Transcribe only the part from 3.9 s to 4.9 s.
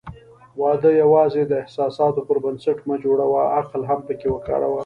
پکې وکاروه.